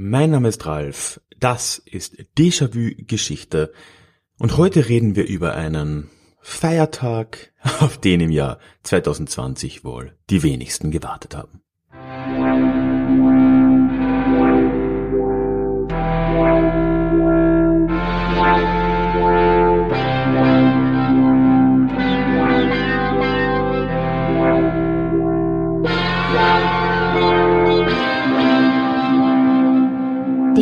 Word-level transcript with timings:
Mein 0.00 0.30
Name 0.30 0.48
ist 0.48 0.64
Ralf, 0.64 1.20
das 1.40 1.78
ist 1.78 2.14
Déjà-vu 2.38 2.94
Geschichte 3.08 3.72
und 4.38 4.56
heute 4.56 4.88
reden 4.88 5.16
wir 5.16 5.26
über 5.26 5.54
einen 5.54 6.08
Feiertag, 6.40 7.52
auf 7.80 7.98
den 7.98 8.20
im 8.20 8.30
Jahr 8.30 8.60
2020 8.84 9.82
wohl 9.82 10.16
die 10.30 10.44
wenigsten 10.44 10.92
gewartet 10.92 11.34
haben. 11.34 11.62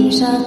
Déjà 0.06 0.46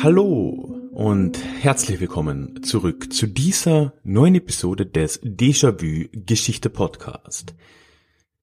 Hallo 0.00 0.78
und 0.92 1.36
herzlich 1.60 1.98
willkommen 1.98 2.62
zurück 2.62 3.12
zu 3.12 3.26
dieser 3.26 3.92
neuen 4.04 4.36
Episode 4.36 4.86
des 4.86 5.20
Déjà-vu 5.20 6.06
Geschichte 6.12 6.70
Podcast. 6.70 7.56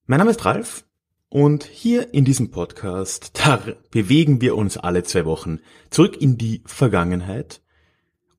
Mein 0.04 0.18
Name 0.18 0.32
ist 0.32 0.44
Ralf 0.44 0.84
und 1.30 1.64
hier 1.64 2.12
in 2.12 2.26
diesem 2.26 2.50
Podcast, 2.50 3.30
da 3.42 3.62
bewegen 3.90 4.42
wir 4.42 4.54
uns 4.54 4.76
alle 4.76 5.02
zwei 5.02 5.24
Wochen 5.24 5.60
zurück 5.88 6.20
in 6.20 6.36
die 6.36 6.60
Vergangenheit 6.66 7.62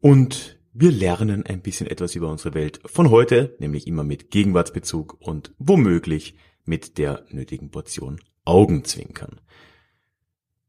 und 0.02 0.60
wir 0.72 0.92
lernen 0.92 1.48
ein 1.48 1.64
bisschen 1.64 1.88
etwas 1.88 2.14
über 2.14 2.30
unsere 2.30 2.54
Welt 2.54 2.80
von 2.86 3.10
heute, 3.10 3.56
nämlich 3.58 3.88
immer 3.88 4.04
mit 4.04 4.30
Gegenwartsbezug 4.30 5.18
und 5.20 5.52
womöglich 5.58 6.36
mit 6.64 7.00
der 7.00 7.26
nötigen 7.32 7.72
Portion 7.72 8.20
Augenzwinkern. 8.46 9.42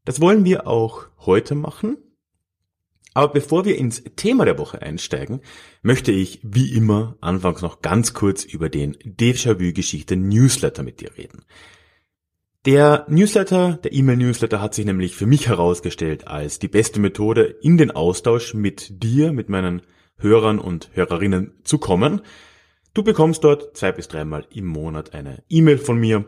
Das 0.05 0.19
wollen 0.21 0.45
wir 0.45 0.67
auch 0.67 1.07
heute 1.19 1.55
machen. 1.55 1.97
Aber 3.13 3.31
bevor 3.31 3.63
wir 3.65 3.77
ins 3.77 4.03
Thema 4.15 4.45
der 4.45 4.57
Woche 4.57 4.81
einsteigen, 4.81 5.41
möchte 5.83 6.11
ich 6.11 6.39
wie 6.43 6.73
immer 6.73 7.15
anfangs 7.21 7.61
noch 7.61 7.81
ganz 7.81 8.13
kurz 8.13 8.43
über 8.43 8.69
den 8.69 8.95
Déjà-vu-Geschichte 8.95 10.15
Newsletter 10.15 10.81
mit 10.81 10.99
dir 10.99 11.15
reden. 11.15 11.45
Der 12.65 13.05
Newsletter, 13.09 13.77
der 13.83 13.93
E-Mail-Newsletter 13.93 14.61
hat 14.61 14.73
sich 14.73 14.85
nämlich 14.85 15.15
für 15.15 15.25
mich 15.25 15.47
herausgestellt 15.47 16.27
als 16.27 16.59
die 16.59 16.69
beste 16.69 16.99
Methode, 16.99 17.43
in 17.61 17.77
den 17.77 17.91
Austausch 17.91 18.53
mit 18.53 19.03
dir, 19.03 19.33
mit 19.33 19.49
meinen 19.49 19.81
Hörern 20.17 20.59
und 20.59 20.89
Hörerinnen 20.93 21.59
zu 21.63 21.77
kommen. 21.77 22.21
Du 22.93 23.03
bekommst 23.03 23.43
dort 23.43 23.75
zwei 23.75 23.91
bis 23.91 24.07
dreimal 24.07 24.47
im 24.49 24.65
Monat 24.65 25.13
eine 25.13 25.43
E-Mail 25.49 25.77
von 25.77 25.99
mir 25.99 26.25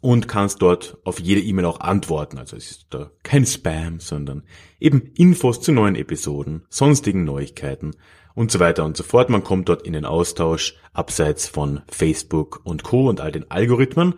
und 0.00 0.28
kannst 0.28 0.62
dort 0.62 0.96
auf 1.04 1.20
jede 1.20 1.40
E-Mail 1.40 1.66
auch 1.66 1.80
antworten. 1.80 2.38
Also 2.38 2.56
es 2.56 2.70
ist 2.70 2.86
da 2.90 3.10
kein 3.22 3.44
Spam, 3.46 4.00
sondern 4.00 4.42
eben 4.78 5.10
Infos 5.14 5.60
zu 5.60 5.72
neuen 5.72 5.94
Episoden, 5.94 6.64
sonstigen 6.68 7.24
Neuigkeiten 7.24 7.92
und 8.34 8.50
so 8.50 8.58
weiter 8.60 8.84
und 8.84 8.96
so 8.96 9.02
fort. 9.02 9.28
Man 9.30 9.44
kommt 9.44 9.68
dort 9.68 9.82
in 9.82 9.92
den 9.92 10.06
Austausch 10.06 10.76
abseits 10.92 11.48
von 11.48 11.82
Facebook 11.88 12.60
und 12.64 12.82
Co. 12.82 13.08
und 13.08 13.20
all 13.20 13.30
den 13.32 13.50
Algorithmen. 13.50 14.14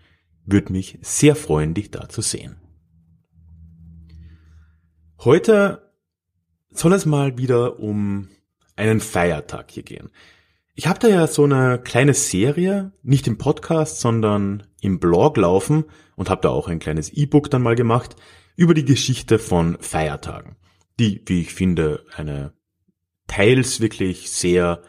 Würde 0.53 0.71
mich 0.71 0.99
sehr 1.01 1.35
freuen, 1.35 1.73
dich 1.73 1.91
da 1.91 2.11
zu 2.11 2.21
sehen. 2.21 2.57
Heute 5.19 5.91
soll 6.69 6.93
es 6.93 7.07
mal 7.07 7.39
wieder 7.39 7.81
um 7.81 8.29
einen 8.77 9.01
Feiertag 9.01 9.71
hier 9.71 9.83
gehen. 9.83 10.11
Ich 10.75 10.87
habe 10.89 10.99
da 10.99 11.09
ja 11.09 11.27
so 11.27 11.45
eine 11.45 11.79
kleine 11.79 12.13
Serie, 12.13 12.93
nicht 13.03 13.27
im 13.29 13.39
Podcast, 13.39 14.01
sondern 14.01 14.67
im 14.83 15.01
Blog 15.01 15.39
laufen 15.39 15.87
und 16.17 16.29
habe 16.29 16.43
da 16.43 16.51
auch 16.51 16.69
ein 16.69 16.81
kleines 16.81 17.09
E-Book 17.09 17.51
dann 17.51 17.63
mal 17.63 17.75
gemacht 17.75 18.17
über 18.55 18.75
die 18.75 18.85
Geschichte 18.85 19.39
von 19.39 19.79
Feiertagen, 19.81 20.57
die, 20.99 21.23
wie 21.25 21.41
ich 21.41 21.55
finde, 21.55 22.05
eine 22.15 22.53
teils 23.27 23.81
wirklich 23.81 24.31
sehr 24.31 24.83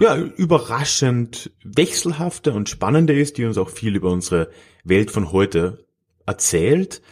ja, 0.00 0.16
überraschend 0.16 1.50
wechselhafte 1.64 2.52
und 2.52 2.68
spannende 2.68 3.18
ist, 3.18 3.38
die 3.38 3.44
uns 3.44 3.58
auch 3.58 3.70
viel 3.70 3.96
über 3.96 4.10
unsere 4.10 4.50
Welt 4.84 5.10
von 5.10 5.32
heute 5.32 5.86
erzählt. 6.26 7.02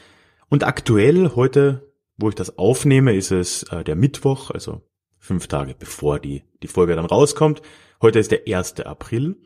Und 0.49 0.65
aktuell 0.65 1.33
heute, 1.35 1.93
wo 2.17 2.29
ich 2.29 2.35
das 2.35 2.59
aufnehme, 2.59 3.15
ist 3.15 3.31
es 3.31 3.65
äh, 3.65 3.85
der 3.85 3.97
Mittwoch, 3.97 4.51
also 4.51 4.83
fünf 5.19 5.47
Tage 5.47 5.75
bevor 5.79 6.19
die, 6.19 6.45
die 6.63 6.69
Folge 6.69 6.95
dann 6.97 7.07
rauskommt. 7.07 7.63
Heute 8.03 8.19
ist 8.19 8.31
der 8.31 8.43
1. 8.47 8.81
April. 8.81 9.37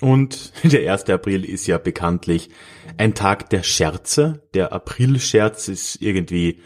Und 0.00 0.52
der 0.64 0.92
1. 0.92 1.08
April 1.10 1.44
ist 1.44 1.66
ja 1.66 1.78
bekanntlich 1.78 2.50
ein 2.96 3.14
Tag 3.14 3.50
der 3.50 3.62
Scherze. 3.62 4.48
Der 4.54 4.72
Aprilscherz 4.72 5.68
ist 5.68 6.02
irgendwie 6.02 6.60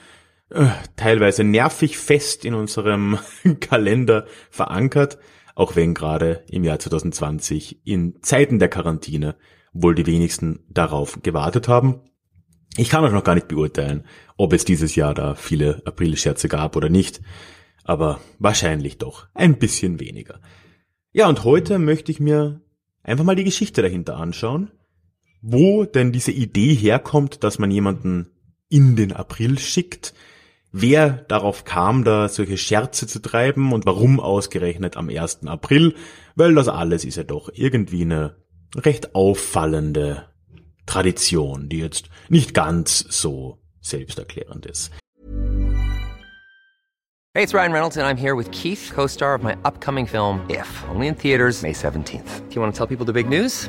äh, 0.51 0.67
teilweise 0.97 1.45
nervig 1.45 1.99
fest 1.99 2.45
in 2.45 2.55
unserem 2.55 3.19
Kalender 3.61 4.27
verankert 4.51 5.19
auch 5.55 5.77
wenn 5.77 5.95
gerade 5.95 6.45
im 6.49 6.65
Jahr 6.65 6.79
2020 6.79 7.87
in 7.87 8.23
Zeiten 8.23 8.59
der 8.59 8.69
Quarantäne 8.69 9.37
wohl 9.73 9.95
die 9.95 10.07
wenigsten 10.07 10.65
darauf 10.69 11.21
gewartet 11.23 11.69
haben. 11.69 12.01
Ich 12.77 12.89
kann 12.89 13.05
auch 13.05 13.13
noch 13.13 13.25
gar 13.25 13.35
nicht 13.35 13.49
beurteilen, 13.49 14.05
ob 14.37 14.53
es 14.53 14.65
dieses 14.65 14.95
Jahr 14.97 15.15
da 15.15 15.35
viele 15.35 15.83
Aprilscherze 15.85 16.49
gab 16.49 16.77
oder 16.77 16.89
nicht, 16.89 17.21
aber 17.85 18.21
wahrscheinlich 18.39 18.99
doch 18.99 19.29
ein 19.35 19.59
bisschen 19.59 20.01
weniger. 20.01 20.41
Ja, 21.13 21.29
und 21.29 21.45
heute 21.45 21.79
möchte 21.79 22.11
ich 22.11 22.19
mir 22.19 22.63
einfach 23.03 23.25
mal 23.25 23.37
die 23.37 23.45
Geschichte 23.45 23.83
dahinter 23.83 24.17
anschauen, 24.17 24.73
wo 25.41 25.85
denn 25.85 26.11
diese 26.11 26.33
Idee 26.33 26.75
herkommt, 26.75 27.45
dass 27.45 27.59
man 27.59 27.71
jemanden 27.71 28.31
in 28.69 28.97
den 28.97 29.13
April 29.13 29.59
schickt, 29.59 30.15
wer 30.75 31.25
darauf 31.29 31.65
kam, 31.65 32.03
da 32.03 32.29
solche 32.29 32.59
Scherze 32.59 33.07
zu 33.07 33.23
treiben 33.23 33.73
und 33.73 33.87
warum 33.87 34.19
ausgerechnet 34.19 34.97
am 34.97 35.09
1. 35.09 35.47
April, 35.47 35.95
weil 36.35 36.55
das 36.55 36.69
alles 36.69 37.05
ist 37.05 37.17
ja 37.17 37.23
doch 37.23 37.49
irgendwie 37.55 38.03
eine 38.03 38.37
recht 38.75 39.15
auffallende 39.15 40.29
Tradition, 40.85 41.69
die 41.69 41.79
jetzt 41.79 42.09
nicht 42.29 42.55
ganz 42.55 42.99
so 43.09 43.63
selbsterklärend 43.81 44.67
ist. 44.67 44.91
Hey, 47.37 47.43
it's 47.43 47.55
Ryan 47.55 47.73
Reynolds 47.73 47.97
and 47.97 48.07
I'm 48.07 48.21
here 48.21 48.37
with 48.37 48.51
Keith, 48.51 48.93
co-star 48.95 49.35
of 49.35 49.43
my 49.43 49.57
upcoming 49.65 50.07
film 50.07 50.41
If, 50.49 50.85
only 50.93 51.09
in 51.09 51.17
theaters 51.17 51.63
May 51.63 51.73
17th. 51.73 52.49
Do 52.49 52.55
you 52.55 52.61
want 52.61 52.75
to 52.75 52.79
tell 52.79 52.87
people 52.87 53.07
the 53.07 53.13
big 53.13 53.29
news? 53.29 53.69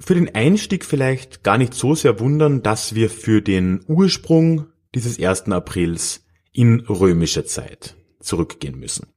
für 0.00 0.14
den 0.14 0.34
Einstieg 0.34 0.84
vielleicht 0.84 1.42
gar 1.42 1.58
nicht 1.58 1.74
so 1.74 1.94
sehr 1.94 2.20
wundern, 2.20 2.62
dass 2.62 2.94
wir 2.94 3.10
für 3.10 3.42
den 3.42 3.84
Ursprung 3.86 4.66
dieses 4.94 5.18
1. 5.18 5.48
Aprils 5.48 6.24
in 6.52 6.80
römische 6.80 7.44
Zeit 7.44 7.96
zurückgehen 8.20 8.78
müssen. 8.78 9.08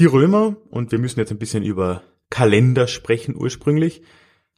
Die 0.00 0.06
Römer, 0.06 0.56
und 0.70 0.92
wir 0.92 0.98
müssen 0.98 1.20
jetzt 1.20 1.30
ein 1.30 1.38
bisschen 1.38 1.62
über 1.62 2.02
Kalender 2.30 2.88
sprechen 2.88 3.36
ursprünglich, 3.36 4.02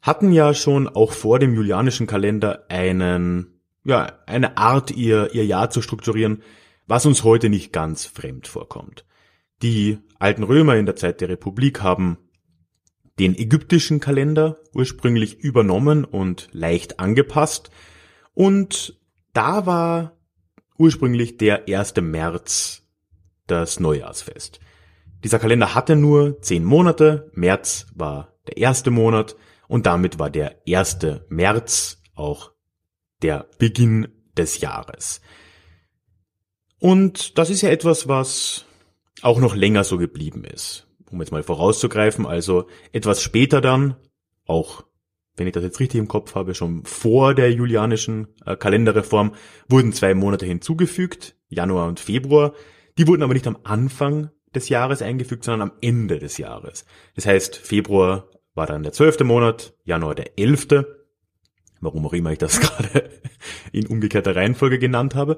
hatten 0.00 0.32
ja 0.32 0.54
schon 0.54 0.88
auch 0.88 1.12
vor 1.12 1.38
dem 1.38 1.54
julianischen 1.54 2.06
Kalender 2.06 2.64
einen, 2.68 3.60
ja, 3.84 4.20
eine 4.26 4.56
Art, 4.56 4.92
ihr, 4.92 5.34
ihr 5.34 5.44
Jahr 5.44 5.70
zu 5.70 5.82
strukturieren, 5.82 6.42
was 6.86 7.06
uns 7.06 7.24
heute 7.24 7.48
nicht 7.48 7.72
ganz 7.72 8.06
fremd 8.06 8.46
vorkommt. 8.46 9.04
Die 9.62 9.98
alten 10.18 10.42
Römer 10.42 10.76
in 10.76 10.86
der 10.86 10.96
Zeit 10.96 11.20
der 11.20 11.28
Republik 11.28 11.82
haben 11.82 12.18
den 13.18 13.36
ägyptischen 13.36 14.00
Kalender 14.00 14.58
ursprünglich 14.74 15.38
übernommen 15.38 16.04
und 16.04 16.48
leicht 16.52 17.00
angepasst. 17.00 17.70
Und 18.34 19.00
da 19.32 19.66
war 19.66 20.16
ursprünglich 20.78 21.38
der 21.38 21.66
1. 21.68 21.94
März 22.00 22.82
das 23.46 23.80
Neujahrsfest. 23.80 24.60
Dieser 25.24 25.38
Kalender 25.38 25.74
hatte 25.74 25.96
nur 25.96 26.40
zehn 26.42 26.64
Monate, 26.64 27.30
März 27.34 27.86
war 27.94 28.34
der 28.46 28.58
erste 28.58 28.90
Monat 28.90 29.36
und 29.68 29.86
damit 29.86 30.18
war 30.18 30.30
der 30.30 30.60
1. 30.68 30.98
März 31.28 32.02
auch 32.14 32.52
der 33.22 33.48
Beginn 33.58 34.08
des 34.36 34.60
Jahres. 34.60 35.20
Und 36.78 37.38
das 37.38 37.50
ist 37.50 37.62
ja 37.62 37.70
etwas, 37.70 38.06
was 38.06 38.66
auch 39.22 39.40
noch 39.40 39.54
länger 39.54 39.84
so 39.84 39.96
geblieben 39.96 40.44
ist. 40.44 40.85
Um 41.10 41.20
jetzt 41.20 41.30
mal 41.30 41.42
vorauszugreifen, 41.42 42.26
also 42.26 42.66
etwas 42.92 43.22
später 43.22 43.60
dann, 43.60 43.96
auch 44.44 44.84
wenn 45.36 45.46
ich 45.46 45.52
das 45.52 45.62
jetzt 45.62 45.80
richtig 45.80 45.98
im 45.98 46.08
Kopf 46.08 46.34
habe, 46.34 46.54
schon 46.54 46.84
vor 46.84 47.34
der 47.34 47.52
julianischen 47.52 48.28
äh, 48.44 48.56
Kalenderreform, 48.56 49.34
wurden 49.68 49.92
zwei 49.92 50.14
Monate 50.14 50.46
hinzugefügt, 50.46 51.36
Januar 51.48 51.88
und 51.88 52.00
Februar. 52.00 52.54
Die 52.98 53.06
wurden 53.06 53.22
aber 53.22 53.34
nicht 53.34 53.46
am 53.46 53.58
Anfang 53.62 54.30
des 54.54 54.68
Jahres 54.68 55.02
eingefügt, 55.02 55.44
sondern 55.44 55.70
am 55.70 55.76
Ende 55.80 56.18
des 56.18 56.38
Jahres. 56.38 56.86
Das 57.14 57.26
heißt, 57.26 57.56
Februar 57.56 58.28
war 58.54 58.66
dann 58.66 58.82
der 58.82 58.92
zwölfte 58.92 59.24
Monat, 59.24 59.74
Januar 59.84 60.14
der 60.14 60.38
elfte, 60.38 61.04
warum 61.80 62.06
auch 62.06 62.14
immer 62.14 62.32
ich 62.32 62.38
das 62.38 62.60
gerade 62.60 63.10
in 63.72 63.86
umgekehrter 63.86 64.34
Reihenfolge 64.34 64.78
genannt 64.78 65.14
habe. 65.14 65.36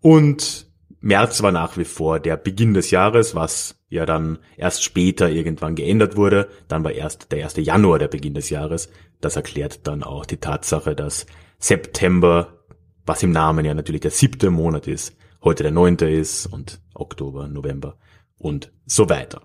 Und 0.00 0.67
März 1.00 1.42
war 1.42 1.52
nach 1.52 1.76
wie 1.76 1.84
vor 1.84 2.20
der 2.20 2.36
Beginn 2.36 2.74
des 2.74 2.90
Jahres, 2.90 3.34
was 3.34 3.76
ja 3.88 4.04
dann 4.04 4.38
erst 4.56 4.82
später 4.82 5.30
irgendwann 5.30 5.74
geändert 5.74 6.16
wurde. 6.16 6.48
Dann 6.66 6.84
war 6.84 6.92
erst 6.92 7.30
der 7.32 7.44
1. 7.44 7.56
Januar 7.58 7.98
der 7.98 8.08
Beginn 8.08 8.34
des 8.34 8.50
Jahres. 8.50 8.90
Das 9.20 9.36
erklärt 9.36 9.86
dann 9.86 10.02
auch 10.02 10.26
die 10.26 10.38
Tatsache, 10.38 10.94
dass 10.94 11.26
September, 11.58 12.64
was 13.06 13.22
im 13.22 13.30
Namen 13.30 13.64
ja 13.64 13.74
natürlich 13.74 14.00
der 14.00 14.10
siebte 14.10 14.50
Monat 14.50 14.86
ist, 14.86 15.16
heute 15.42 15.62
der 15.62 15.72
neunte 15.72 16.08
ist 16.08 16.46
und 16.46 16.80
Oktober, 16.94 17.48
November 17.48 17.96
und 18.36 18.72
so 18.86 19.08
weiter. 19.08 19.42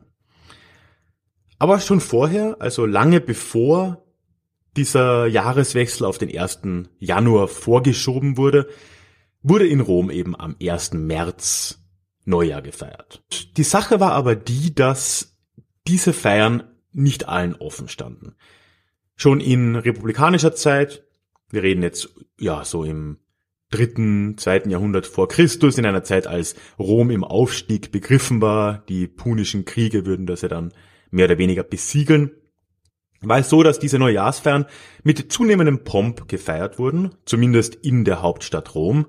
Aber 1.59 1.79
schon 1.79 2.01
vorher, 2.01 2.57
also 2.59 2.85
lange 2.85 3.21
bevor 3.21 4.03
dieser 4.75 5.27
Jahreswechsel 5.27 6.05
auf 6.05 6.17
den 6.17 6.35
1. 6.35 6.61
Januar 6.99 7.47
vorgeschoben 7.47 8.37
wurde, 8.37 8.67
wurde 9.43 9.67
in 9.67 9.81
Rom 9.81 10.09
eben 10.09 10.39
am 10.39 10.55
1. 10.61 10.93
März 10.93 11.79
Neujahr 12.25 12.61
gefeiert. 12.61 13.23
Die 13.57 13.63
Sache 13.63 13.99
war 13.99 14.13
aber 14.13 14.35
die, 14.35 14.73
dass 14.73 15.37
diese 15.87 16.13
Feiern 16.13 16.63
nicht 16.93 17.27
allen 17.27 17.55
offen 17.55 17.89
standen. 17.89 18.35
Schon 19.15 19.41
in 19.41 19.75
republikanischer 19.75 20.55
Zeit, 20.55 21.03
wir 21.49 21.63
reden 21.63 21.83
jetzt 21.83 22.09
ja 22.39 22.63
so 22.63 22.83
im 22.83 23.17
dritten, 23.69 24.37
zweiten 24.37 24.69
Jahrhundert 24.69 25.07
vor 25.07 25.27
Christus, 25.27 25.77
in 25.77 25.85
einer 25.85 26.03
Zeit, 26.03 26.27
als 26.27 26.55
Rom 26.79 27.09
im 27.09 27.23
Aufstieg 27.23 27.91
begriffen 27.91 28.41
war, 28.41 28.83
die 28.87 29.07
punischen 29.07 29.65
Kriege 29.65 30.05
würden 30.05 30.25
das 30.25 30.41
ja 30.41 30.47
dann 30.47 30.73
mehr 31.11 31.25
oder 31.25 31.37
weniger 31.37 31.63
besiegeln, 31.63 32.31
war 33.21 33.39
es 33.39 33.49
so, 33.49 33.63
dass 33.63 33.79
diese 33.79 33.99
Neujahrsfeiern 33.99 34.65
mit 35.03 35.31
zunehmendem 35.31 35.83
Pomp 35.83 36.27
gefeiert 36.27 36.77
wurden, 36.77 37.15
zumindest 37.25 37.75
in 37.75 38.03
der 38.03 38.21
Hauptstadt 38.21 38.75
Rom. 38.75 39.07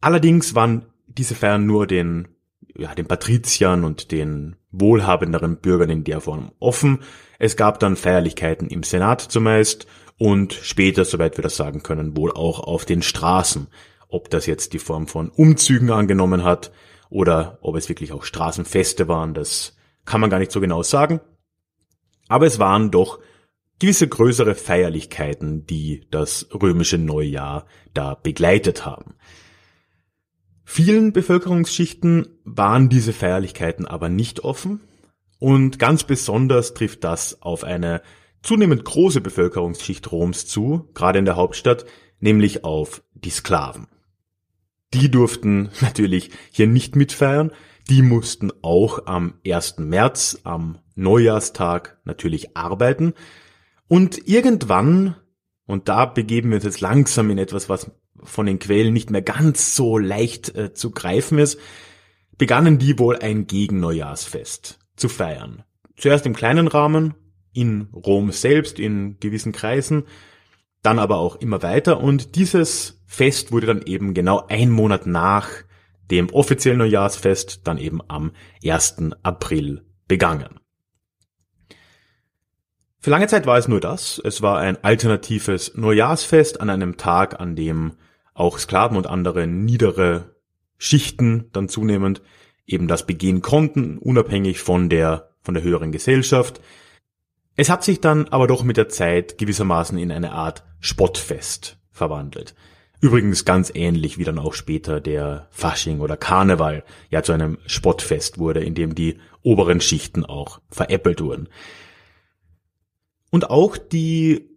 Allerdings 0.00 0.54
waren 0.54 0.86
diese 1.06 1.34
Feiern 1.34 1.66
nur 1.66 1.86
den, 1.86 2.28
ja, 2.76 2.94
den 2.94 3.06
Patriziern 3.06 3.84
und 3.84 4.12
den 4.12 4.56
wohlhabenderen 4.70 5.58
Bürgern 5.58 5.90
in 5.90 6.04
der 6.04 6.20
Form 6.20 6.52
offen. 6.58 7.00
Es 7.38 7.56
gab 7.56 7.80
dann 7.80 7.96
Feierlichkeiten 7.96 8.68
im 8.68 8.82
Senat 8.82 9.20
zumeist 9.20 9.86
und 10.16 10.52
später, 10.52 11.04
soweit 11.04 11.36
wir 11.38 11.42
das 11.42 11.56
sagen 11.56 11.82
können, 11.82 12.16
wohl 12.16 12.32
auch 12.32 12.60
auf 12.60 12.84
den 12.84 13.02
Straßen. 13.02 13.68
Ob 14.08 14.30
das 14.30 14.46
jetzt 14.46 14.72
die 14.72 14.78
Form 14.78 15.06
von 15.06 15.30
Umzügen 15.30 15.90
angenommen 15.90 16.44
hat 16.44 16.72
oder 17.08 17.58
ob 17.62 17.76
es 17.76 17.88
wirklich 17.88 18.12
auch 18.12 18.24
Straßenfeste 18.24 19.08
waren, 19.08 19.34
das 19.34 19.76
kann 20.04 20.20
man 20.20 20.30
gar 20.30 20.38
nicht 20.38 20.52
so 20.52 20.60
genau 20.60 20.82
sagen. 20.82 21.20
Aber 22.28 22.46
es 22.46 22.58
waren 22.58 22.90
doch 22.90 23.18
gewisse 23.78 24.08
größere 24.08 24.54
Feierlichkeiten, 24.54 25.66
die 25.66 26.06
das 26.10 26.48
römische 26.52 26.98
Neujahr 26.98 27.66
da 27.94 28.14
begleitet 28.14 28.84
haben. 28.84 29.14
Vielen 30.72 31.12
Bevölkerungsschichten 31.12 32.28
waren 32.44 32.88
diese 32.88 33.12
Feierlichkeiten 33.12 33.86
aber 33.86 34.08
nicht 34.08 34.44
offen 34.44 34.80
und 35.40 35.80
ganz 35.80 36.04
besonders 36.04 36.74
trifft 36.74 37.02
das 37.02 37.42
auf 37.42 37.64
eine 37.64 38.02
zunehmend 38.40 38.84
große 38.84 39.20
Bevölkerungsschicht 39.20 40.12
Roms 40.12 40.46
zu, 40.46 40.88
gerade 40.94 41.18
in 41.18 41.24
der 41.24 41.34
Hauptstadt, 41.34 41.86
nämlich 42.20 42.62
auf 42.62 43.02
die 43.14 43.30
Sklaven. 43.30 43.88
Die 44.94 45.10
durften 45.10 45.70
natürlich 45.80 46.30
hier 46.52 46.68
nicht 46.68 46.94
mitfeiern, 46.94 47.50
die 47.88 48.02
mussten 48.02 48.52
auch 48.62 49.06
am 49.06 49.40
1. 49.44 49.78
März, 49.78 50.38
am 50.44 50.78
Neujahrstag 50.94 51.98
natürlich 52.04 52.56
arbeiten 52.56 53.14
und 53.88 54.28
irgendwann, 54.28 55.16
und 55.66 55.88
da 55.88 56.06
begeben 56.06 56.50
wir 56.50 56.58
uns 56.58 56.64
jetzt 56.64 56.80
langsam 56.80 57.28
in 57.30 57.38
etwas, 57.38 57.68
was 57.68 57.90
von 58.22 58.46
den 58.46 58.58
Quellen 58.58 58.92
nicht 58.92 59.10
mehr 59.10 59.22
ganz 59.22 59.74
so 59.76 59.98
leicht 59.98 60.54
äh, 60.56 60.72
zu 60.72 60.90
greifen 60.90 61.38
ist, 61.38 61.58
begannen 62.38 62.78
die 62.78 62.98
wohl 62.98 63.16
ein 63.16 63.46
Gegenneujahrsfest 63.46 64.78
zu 64.96 65.08
feiern. 65.08 65.64
Zuerst 65.96 66.26
im 66.26 66.34
kleinen 66.34 66.68
Rahmen, 66.68 67.14
in 67.52 67.88
Rom 67.92 68.32
selbst, 68.32 68.78
in 68.78 69.18
gewissen 69.20 69.52
Kreisen, 69.52 70.04
dann 70.82 70.98
aber 70.98 71.18
auch 71.18 71.36
immer 71.36 71.62
weiter 71.62 72.00
und 72.00 72.36
dieses 72.36 73.02
Fest 73.06 73.52
wurde 73.52 73.66
dann 73.66 73.82
eben 73.82 74.14
genau 74.14 74.46
ein 74.48 74.70
Monat 74.70 75.06
nach 75.06 75.48
dem 76.10 76.30
offiziellen 76.30 76.78
Neujahrsfest 76.78 77.66
dann 77.66 77.78
eben 77.78 78.00
am 78.08 78.32
1. 78.64 78.96
April 79.22 79.84
begangen. 80.08 80.60
Für 82.98 83.10
lange 83.10 83.28
Zeit 83.28 83.46
war 83.46 83.56
es 83.56 83.68
nur 83.68 83.80
das. 83.80 84.20
Es 84.22 84.42
war 84.42 84.58
ein 84.58 84.82
alternatives 84.84 85.74
Neujahrsfest 85.74 86.60
an 86.60 86.68
einem 86.68 86.96
Tag, 86.98 87.40
an 87.40 87.56
dem 87.56 87.96
auch 88.40 88.58
Sklaven 88.58 88.96
und 88.96 89.06
andere 89.06 89.46
niedere 89.46 90.34
Schichten 90.78 91.50
dann 91.52 91.68
zunehmend 91.68 92.22
eben 92.66 92.88
das 92.88 93.06
begehen 93.06 93.42
konnten, 93.42 93.98
unabhängig 93.98 94.60
von 94.60 94.88
der, 94.88 95.30
von 95.42 95.54
der 95.54 95.62
höheren 95.62 95.92
Gesellschaft. 95.92 96.60
Es 97.54 97.68
hat 97.68 97.84
sich 97.84 98.00
dann 98.00 98.28
aber 98.28 98.46
doch 98.46 98.64
mit 98.64 98.78
der 98.78 98.88
Zeit 98.88 99.36
gewissermaßen 99.36 99.98
in 99.98 100.10
eine 100.10 100.32
Art 100.32 100.64
Spottfest 100.80 101.78
verwandelt. 101.90 102.54
Übrigens 103.02 103.44
ganz 103.44 103.70
ähnlich 103.74 104.16
wie 104.16 104.24
dann 104.24 104.38
auch 104.38 104.54
später 104.54 105.00
der 105.00 105.48
Fasching 105.50 106.00
oder 106.00 106.16
Karneval 106.16 106.84
ja 107.10 107.22
zu 107.22 107.32
einem 107.32 107.58
Spottfest 107.66 108.38
wurde, 108.38 108.60
in 108.60 108.74
dem 108.74 108.94
die 108.94 109.18
oberen 109.42 109.82
Schichten 109.82 110.24
auch 110.24 110.60
veräppelt 110.70 111.20
wurden. 111.20 111.48
Und 113.30 113.50
auch 113.50 113.76
die 113.76 114.49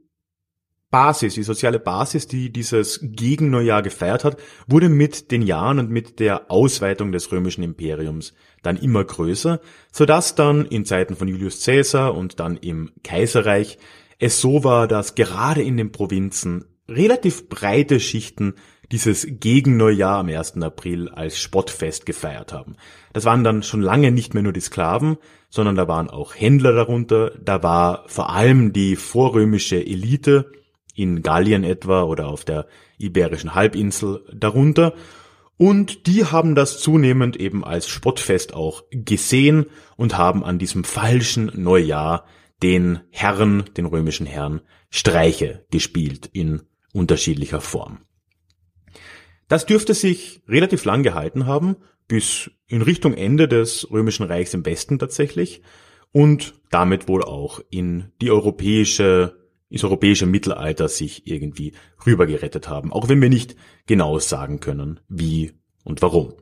Basis, 0.94 1.34
die 1.34 1.42
soziale 1.42 1.80
Basis, 1.80 2.28
die 2.28 2.52
dieses 2.52 3.00
Gegenneujahr 3.02 3.82
gefeiert 3.82 4.24
hat, 4.24 4.38
wurde 4.68 4.90
mit 4.90 5.32
den 5.32 5.42
Jahren 5.42 5.80
und 5.80 5.90
mit 5.90 6.20
der 6.20 6.52
Ausweitung 6.52 7.12
des 7.12 7.32
römischen 7.32 7.64
Imperiums 7.64 8.36
dann 8.62 8.78
immer 8.78 9.04
größer, 9.04 9.60
so 9.92 10.06
dass 10.06 10.36
dann 10.36 10.66
in 10.66 10.86
Zeiten 10.86 11.16
von 11.16 11.28
Julius 11.28 11.66
Caesar 11.66 12.14
und 12.14 12.40
dann 12.40 12.58
im 12.58 12.92
Kaiserreich 13.04 13.80
es 14.20 14.40
so 14.40 14.64
war, 14.64 14.88
dass 14.88 15.16
gerade 15.16 15.64
in 15.64 15.78
den 15.78 15.92
Provinzen 15.92 16.66
relativ 16.88 17.50
breite 17.50 18.00
Schichten 18.00 18.54
dieses 18.92 19.26
Gegenneujahr 19.28 20.20
am 20.20 20.30
1. 20.30 20.62
April 20.62 21.10
als 21.10 21.40
Spottfest 21.40 22.06
gefeiert 22.06 22.54
haben. 22.54 22.76
Das 23.14 23.26
waren 23.26 23.44
dann 23.44 23.64
schon 23.64 23.82
lange 23.82 24.12
nicht 24.12 24.36
mehr 24.36 24.44
nur 24.44 24.54
die 24.54 24.62
Sklaven, 24.62 25.18
sondern 25.50 25.76
da 25.76 25.88
waren 25.88 26.12
auch 26.12 26.36
Händler 26.36 26.74
darunter, 26.74 27.32
da 27.44 27.64
war 27.64 28.04
vor 28.06 28.30
allem 28.30 28.74
die 28.74 28.96
vorrömische 28.96 29.84
Elite, 29.84 30.52
in 30.94 31.22
Gallien 31.22 31.64
etwa 31.64 32.04
oder 32.04 32.28
auf 32.28 32.46
der 32.46 32.68
Iberischen 32.98 33.56
Halbinsel 33.56 34.26
darunter. 34.34 34.94
Und 35.58 36.08
die 36.08 36.26
haben 36.26 36.56
das 36.56 36.80
zunehmend 36.80 37.38
eben 37.38 37.64
als 37.64 37.88
Spottfest 37.88 38.54
auch 38.54 38.84
gesehen 38.92 39.68
und 39.98 40.18
haben 40.18 40.44
an 40.44 40.60
diesem 40.60 40.84
falschen 40.84 41.52
Neujahr 41.56 42.26
den 42.62 43.02
Herren, 43.12 43.66
den 43.78 43.86
römischen 43.86 44.26
Herren, 44.26 44.62
Streiche 44.90 45.66
gespielt 45.72 46.30
in 46.34 46.64
unterschiedlicher 46.94 47.62
Form. 47.62 48.00
Das 49.48 49.66
dürfte 49.66 49.94
sich 49.94 50.42
relativ 50.48 50.86
lang 50.86 51.04
gehalten 51.04 51.46
haben, 51.46 51.76
bis 52.08 52.52
in 52.68 52.82
Richtung 52.82 53.14
Ende 53.14 53.48
des 53.48 53.90
römischen 53.92 54.26
Reichs 54.26 54.54
im 54.54 54.66
Westen 54.66 55.00
tatsächlich 55.00 55.62
und 56.12 56.54
damit 56.70 57.08
wohl 57.08 57.24
auch 57.24 57.60
in 57.70 58.12
die 58.22 58.32
europäische 58.32 59.43
ins 59.74 59.84
europäische 59.84 60.28
Mittelalter 60.28 60.88
sich 60.88 61.26
irgendwie 61.26 61.74
rübergerettet 62.06 62.70
haben, 62.70 62.94
auch 62.94 63.10
wenn 63.10 63.20
wir 63.20 63.30
nicht 63.30 63.56
genau 63.88 64.20
sagen 64.20 64.60
können, 64.60 65.00
wie 65.10 65.54
und 65.84 66.04
warum. 66.04 66.36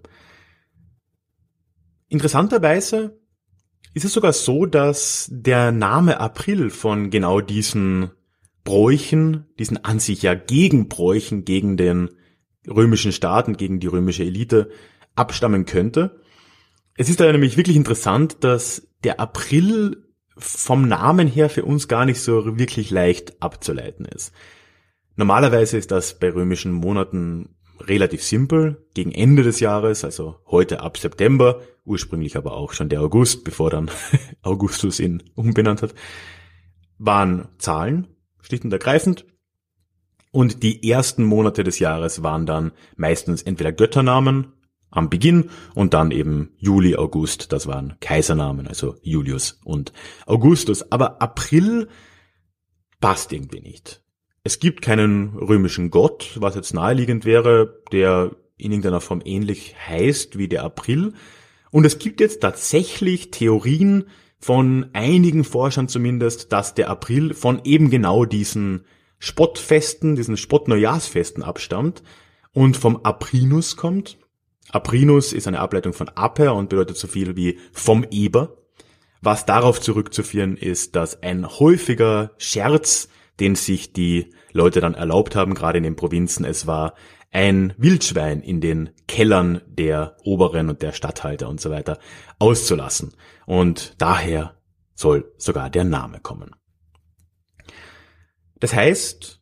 Interessanterweise 2.09 3.21
ist 3.93 4.03
es 4.03 4.11
sogar 4.11 4.33
so, 4.33 4.65
dass 4.65 5.29
der 5.31 5.71
Name 5.71 6.19
April 6.19 6.69
von 6.69 7.09
genau 7.09 7.39
diesen 7.39 8.11
Bräuchen, 8.65 9.45
diesen 9.57 9.83
an 9.85 9.99
sich 9.99 10.23
ja 10.23 10.33
Gegenbräuchen 10.33 11.45
gegen 11.45 11.77
den 11.77 12.09
römischen 12.67 13.13
Staaten, 13.13 13.55
gegen 13.55 13.79
die 13.79 13.87
römische 13.87 14.25
Elite 14.25 14.71
abstammen 15.15 15.63
könnte. 15.63 16.19
Es 16.97 17.07
ist 17.07 17.21
da 17.21 17.31
nämlich 17.31 17.55
wirklich 17.55 17.77
interessant, 17.77 18.43
dass 18.43 18.89
der 19.05 19.21
April 19.21 20.10
vom 20.37 20.87
Namen 20.87 21.27
her 21.27 21.49
für 21.49 21.65
uns 21.65 21.87
gar 21.87 22.05
nicht 22.05 22.21
so 22.21 22.57
wirklich 22.57 22.89
leicht 22.89 23.41
abzuleiten 23.41 24.05
ist. 24.05 24.33
Normalerweise 25.15 25.77
ist 25.77 25.91
das 25.91 26.17
bei 26.17 26.31
römischen 26.31 26.71
Monaten 26.71 27.49
relativ 27.79 28.23
simpel. 28.23 28.87
Gegen 28.93 29.11
Ende 29.11 29.43
des 29.43 29.59
Jahres, 29.59 30.05
also 30.05 30.37
heute 30.47 30.81
ab 30.81 30.97
September, 30.97 31.61
ursprünglich 31.83 32.37
aber 32.37 32.53
auch 32.53 32.73
schon 32.73 32.89
der 32.89 33.01
August, 33.01 33.43
bevor 33.43 33.69
dann 33.69 33.89
Augustus 34.41 34.99
ihn 34.99 35.23
umbenannt 35.35 35.81
hat, 35.81 35.93
waren 36.97 37.47
Zahlen, 37.57 38.07
schlicht 38.41 38.63
und 38.63 38.71
ergreifend. 38.71 39.25
Und 40.31 40.63
die 40.63 40.89
ersten 40.89 41.25
Monate 41.25 41.63
des 41.63 41.79
Jahres 41.79 42.23
waren 42.23 42.45
dann 42.45 42.71
meistens 42.95 43.41
entweder 43.41 43.73
Götternamen 43.73 44.53
am 44.91 45.09
Beginn 45.09 45.49
und 45.73 45.93
dann 45.93 46.11
eben 46.11 46.51
Juli, 46.57 46.95
August, 46.95 47.51
das 47.51 47.65
waren 47.65 47.95
Kaisernamen, 48.01 48.67
also 48.67 48.95
Julius 49.01 49.59
und 49.63 49.93
Augustus. 50.25 50.91
Aber 50.91 51.21
April 51.21 51.87
passt 52.99 53.33
irgendwie 53.33 53.61
nicht. 53.61 54.03
Es 54.43 54.59
gibt 54.59 54.81
keinen 54.81 55.37
römischen 55.37 55.89
Gott, 55.89 56.37
was 56.39 56.55
jetzt 56.55 56.73
naheliegend 56.73 57.25
wäre, 57.25 57.81
der 57.91 58.31
in 58.57 58.71
irgendeiner 58.71 59.01
Form 59.01 59.21
ähnlich 59.23 59.75
heißt 59.87 60.37
wie 60.37 60.47
der 60.47 60.63
April. 60.63 61.13
Und 61.71 61.85
es 61.85 61.99
gibt 61.99 62.19
jetzt 62.19 62.41
tatsächlich 62.41 63.31
Theorien 63.31 64.05
von 64.39 64.89
einigen 64.93 65.43
Forschern 65.43 65.87
zumindest, 65.87 66.51
dass 66.51 66.73
der 66.73 66.89
April 66.89 67.33
von 67.33 67.61
eben 67.63 67.89
genau 67.89 68.25
diesen 68.25 68.85
Spottfesten, 69.19 70.15
diesen 70.15 70.35
Spottneujahrsfesten 70.35 71.43
abstammt 71.43 72.01
und 72.51 72.75
vom 72.75 72.97
Aprinus 73.03 73.77
kommt. 73.77 74.17
Aprinus 74.71 75.33
ist 75.33 75.47
eine 75.47 75.59
Ableitung 75.59 75.93
von 75.93 76.09
Aper 76.09 76.55
und 76.55 76.69
bedeutet 76.69 76.97
so 76.97 77.07
viel 77.07 77.35
wie 77.35 77.59
vom 77.71 78.05
Eber. 78.09 78.57
Was 79.21 79.45
darauf 79.45 79.79
zurückzuführen 79.79 80.57
ist, 80.57 80.95
dass 80.95 81.21
ein 81.21 81.47
häufiger 81.47 82.31
Scherz, 82.37 83.09
den 83.39 83.55
sich 83.55 83.93
die 83.93 84.33
Leute 84.51 84.81
dann 84.81 84.95
erlaubt 84.95 85.35
haben, 85.35 85.53
gerade 85.53 85.77
in 85.77 85.83
den 85.83 85.95
Provinzen, 85.95 86.43
es 86.45 86.65
war 86.65 86.95
ein 87.31 87.73
Wildschwein 87.77 88.41
in 88.41 88.61
den 88.61 88.89
Kellern 89.07 89.61
der 89.67 90.17
Oberen 90.23 90.69
und 90.69 90.81
der 90.81 90.91
Statthalter 90.91 91.49
und 91.49 91.61
so 91.61 91.69
weiter 91.69 91.99
auszulassen. 92.39 93.13
Und 93.45 93.95
daher 93.99 94.57
soll 94.95 95.31
sogar 95.37 95.69
der 95.69 95.83
Name 95.83 96.19
kommen. 96.19 96.51
Das 98.59 98.73
heißt, 98.73 99.40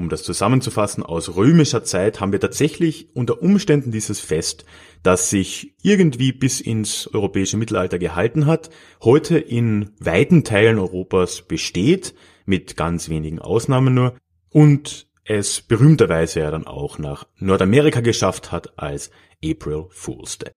um 0.00 0.08
das 0.08 0.22
zusammenzufassen, 0.22 1.02
aus 1.02 1.36
römischer 1.36 1.84
Zeit 1.84 2.20
haben 2.20 2.32
wir 2.32 2.40
tatsächlich 2.40 3.08
unter 3.14 3.42
Umständen 3.42 3.92
dieses 3.92 4.20
Fest, 4.20 4.64
das 5.02 5.30
sich 5.30 5.74
irgendwie 5.82 6.32
bis 6.32 6.60
ins 6.60 7.06
europäische 7.12 7.56
Mittelalter 7.56 7.98
gehalten 7.98 8.46
hat, 8.46 8.70
heute 9.02 9.38
in 9.38 9.90
weiten 10.00 10.44
Teilen 10.44 10.78
Europas 10.78 11.42
besteht, 11.42 12.14
mit 12.46 12.76
ganz 12.76 13.08
wenigen 13.08 13.38
Ausnahmen 13.38 13.94
nur, 13.94 14.14
und 14.48 15.06
es 15.24 15.60
berühmterweise 15.60 16.40
ja 16.40 16.50
dann 16.50 16.66
auch 16.66 16.98
nach 16.98 17.26
Nordamerika 17.36 18.00
geschafft 18.00 18.50
hat 18.50 18.78
als 18.78 19.10
April 19.44 19.86
Fool's 19.90 20.38
Day. 20.38 20.50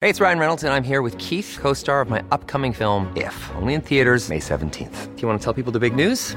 Hey, 0.00 0.10
it's 0.10 0.20
Ryan 0.20 0.38
Reynolds, 0.38 0.62
and 0.64 0.74
I'm 0.74 0.84
here 0.84 1.02
with 1.02 1.16
Keith, 1.16 1.58
co 1.58 1.72
star 1.72 2.02
of 2.02 2.10
my 2.10 2.22
upcoming 2.30 2.74
film, 2.74 3.10
If, 3.16 3.34
only 3.56 3.72
in 3.72 3.80
theaters, 3.80 4.28
May 4.28 4.38
17th. 4.38 5.14
Do 5.16 5.22
you 5.22 5.28
want 5.28 5.40
to 5.40 5.42
tell 5.44 5.54
people 5.54 5.72
the 5.72 5.80
big 5.80 5.96
news? 5.96 6.36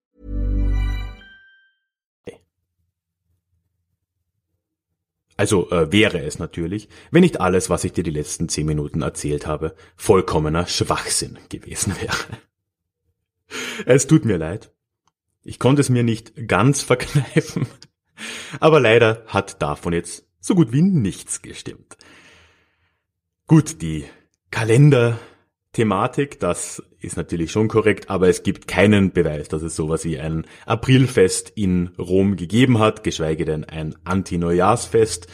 Also 5.41 5.71
äh, 5.71 5.91
wäre 5.91 6.19
es 6.19 6.37
natürlich, 6.37 6.87
wenn 7.09 7.21
nicht 7.21 7.41
alles, 7.41 7.71
was 7.71 7.83
ich 7.83 7.93
dir 7.93 8.03
die 8.03 8.11
letzten 8.11 8.47
zehn 8.47 8.67
Minuten 8.67 9.01
erzählt 9.01 9.47
habe, 9.47 9.73
vollkommener 9.95 10.67
Schwachsinn 10.67 11.39
gewesen 11.49 11.95
wäre. 11.99 12.15
Es 13.87 14.05
tut 14.05 14.23
mir 14.23 14.37
leid. 14.37 14.71
Ich 15.41 15.57
konnte 15.57 15.81
es 15.81 15.89
mir 15.89 16.03
nicht 16.03 16.47
ganz 16.47 16.83
verkneifen. 16.83 17.65
Aber 18.59 18.79
leider 18.79 19.23
hat 19.25 19.63
davon 19.63 19.93
jetzt 19.93 20.27
so 20.39 20.53
gut 20.53 20.73
wie 20.73 20.83
nichts 20.83 21.41
gestimmt. 21.41 21.97
Gut, 23.47 23.81
die 23.81 24.05
Kalender-Thematik, 25.73 26.39
das 26.39 26.83
ist 26.99 27.17
natürlich 27.17 27.51
schon 27.51 27.67
korrekt, 27.67 28.09
aber 28.09 28.27
es 28.27 28.43
gibt 28.43 28.67
keinen 28.67 29.11
Beweis, 29.11 29.47
dass 29.47 29.61
es 29.61 29.75
sowas 29.75 30.03
wie 30.03 30.19
ein 30.19 30.45
Aprilfest 30.65 31.51
in 31.55 31.91
Rom 31.97 32.35
gegeben 32.35 32.79
hat, 32.79 33.03
geschweige 33.03 33.45
denn 33.45 33.63
ein 33.63 33.95
Anti-Neujahrsfest. 34.03 35.27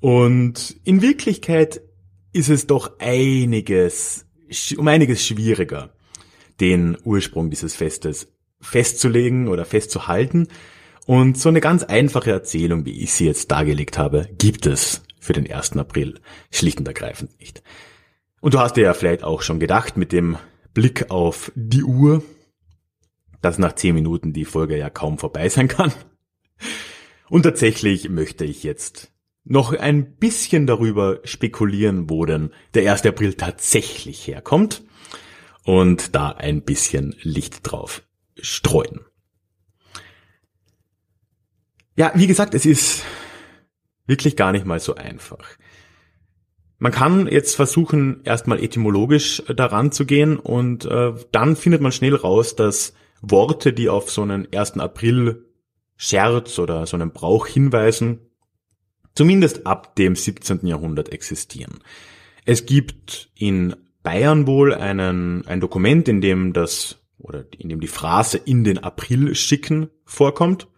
Und 0.00 0.76
in 0.84 1.02
Wirklichkeit 1.02 1.80
ist 2.32 2.50
es 2.50 2.66
doch 2.66 2.98
einiges, 2.98 4.26
um 4.76 4.88
einiges 4.88 5.24
schwieriger, 5.24 5.94
den 6.60 6.96
Ursprung 7.04 7.50
dieses 7.50 7.76
Festes 7.76 8.28
festzulegen 8.60 9.48
oder 9.48 9.64
festzuhalten. 9.64 10.48
Und 11.06 11.38
so 11.38 11.48
eine 11.48 11.60
ganz 11.60 11.84
einfache 11.84 12.32
Erzählung, 12.32 12.84
wie 12.84 13.02
ich 13.02 13.12
sie 13.12 13.26
jetzt 13.26 13.52
dargelegt 13.52 13.98
habe, 13.98 14.28
gibt 14.36 14.66
es 14.66 15.02
für 15.20 15.32
den 15.32 15.50
1. 15.50 15.76
April 15.76 16.20
schlicht 16.50 16.80
und 16.80 16.88
ergreifend 16.88 17.38
nicht. 17.38 17.62
Und 18.46 18.54
du 18.54 18.60
hast 18.60 18.76
dir 18.76 18.84
ja 18.84 18.94
vielleicht 18.94 19.24
auch 19.24 19.42
schon 19.42 19.58
gedacht 19.58 19.96
mit 19.96 20.12
dem 20.12 20.38
Blick 20.72 21.10
auf 21.10 21.50
die 21.56 21.82
Uhr, 21.82 22.22
dass 23.42 23.58
nach 23.58 23.72
zehn 23.72 23.92
Minuten 23.92 24.32
die 24.32 24.44
Folge 24.44 24.78
ja 24.78 24.88
kaum 24.88 25.18
vorbei 25.18 25.48
sein 25.48 25.66
kann. 25.66 25.92
Und 27.28 27.42
tatsächlich 27.42 28.08
möchte 28.08 28.44
ich 28.44 28.62
jetzt 28.62 29.10
noch 29.42 29.72
ein 29.72 30.14
bisschen 30.14 30.68
darüber 30.68 31.18
spekulieren, 31.24 32.08
wo 32.08 32.24
denn 32.24 32.52
der 32.74 32.92
1. 32.92 33.06
April 33.06 33.34
tatsächlich 33.34 34.28
herkommt 34.28 34.84
und 35.64 36.14
da 36.14 36.30
ein 36.30 36.62
bisschen 36.62 37.16
Licht 37.22 37.62
drauf 37.64 38.04
streuen. 38.40 39.00
Ja, 41.96 42.12
wie 42.14 42.28
gesagt, 42.28 42.54
es 42.54 42.64
ist 42.64 43.02
wirklich 44.06 44.36
gar 44.36 44.52
nicht 44.52 44.66
mal 44.66 44.78
so 44.78 44.94
einfach. 44.94 45.58
Man 46.78 46.92
kann 46.92 47.26
jetzt 47.26 47.56
versuchen, 47.56 48.20
erstmal 48.24 48.62
etymologisch 48.62 49.42
daran 49.54 49.92
zu 49.92 50.04
gehen 50.04 50.36
und 50.38 50.84
äh, 50.84 51.12
dann 51.32 51.56
findet 51.56 51.80
man 51.80 51.92
schnell 51.92 52.14
raus, 52.14 52.54
dass 52.54 52.92
Worte, 53.22 53.72
die 53.72 53.88
auf 53.88 54.10
so 54.10 54.22
einen 54.22 54.48
1. 54.52 54.78
April 54.78 55.46
Scherz 55.96 56.58
oder 56.58 56.86
so 56.86 56.96
einen 56.96 57.12
Brauch 57.12 57.46
hinweisen, 57.46 58.20
zumindest 59.14 59.66
ab 59.66 59.96
dem 59.96 60.14
17. 60.14 60.66
Jahrhundert 60.66 61.08
existieren. 61.08 61.78
Es 62.44 62.66
gibt 62.66 63.30
in 63.34 63.74
Bayern 64.02 64.46
wohl 64.46 64.74
einen, 64.74 65.46
ein 65.46 65.60
Dokument, 65.60 66.06
in 66.08 66.20
dem 66.20 66.52
das 66.52 66.98
oder 67.18 67.44
in 67.58 67.70
dem 67.70 67.80
die 67.80 67.88
Phrase 67.88 68.36
in 68.36 68.62
den 68.62 68.78
April 68.78 69.34
schicken 69.34 69.88
vorkommt 70.04 70.68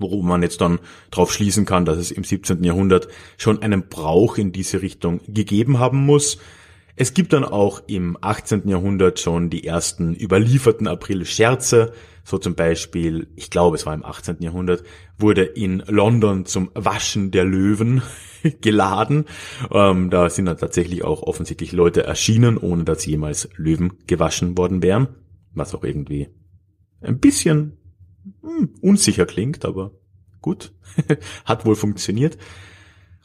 worum 0.00 0.26
man 0.26 0.42
jetzt 0.42 0.60
dann 0.60 0.80
darauf 1.10 1.32
schließen 1.32 1.64
kann, 1.64 1.84
dass 1.84 1.98
es 1.98 2.10
im 2.10 2.24
17. 2.24 2.64
Jahrhundert 2.64 3.08
schon 3.36 3.62
einen 3.62 3.88
Brauch 3.88 4.38
in 4.38 4.52
diese 4.52 4.82
Richtung 4.82 5.20
gegeben 5.28 5.78
haben 5.78 6.04
muss. 6.04 6.38
Es 6.96 7.14
gibt 7.14 7.32
dann 7.32 7.44
auch 7.44 7.82
im 7.86 8.18
18. 8.20 8.68
Jahrhundert 8.68 9.20
schon 9.20 9.48
die 9.48 9.66
ersten 9.66 10.14
überlieferten 10.14 10.86
April-Scherze, 10.86 11.92
so 12.24 12.38
zum 12.38 12.54
Beispiel, 12.54 13.28
ich 13.36 13.50
glaube 13.50 13.76
es 13.76 13.86
war 13.86 13.94
im 13.94 14.04
18. 14.04 14.36
Jahrhundert, 14.40 14.84
wurde 15.18 15.44
in 15.44 15.82
London 15.86 16.44
zum 16.44 16.70
Waschen 16.74 17.30
der 17.30 17.44
Löwen 17.44 18.02
geladen. 18.60 19.24
Ähm, 19.70 20.10
da 20.10 20.28
sind 20.28 20.46
dann 20.46 20.58
tatsächlich 20.58 21.02
auch 21.04 21.22
offensichtlich 21.22 21.72
Leute 21.72 22.04
erschienen, 22.04 22.58
ohne 22.58 22.84
dass 22.84 23.06
jemals 23.06 23.48
Löwen 23.56 23.94
gewaschen 24.06 24.58
worden 24.58 24.82
wären, 24.82 25.08
was 25.54 25.74
auch 25.74 25.84
irgendwie 25.84 26.28
ein 27.00 27.18
bisschen 27.18 27.79
hm, 28.42 28.74
unsicher 28.80 29.26
klingt, 29.26 29.64
aber 29.64 29.92
gut, 30.40 30.72
hat 31.44 31.64
wohl 31.66 31.76
funktioniert. 31.76 32.38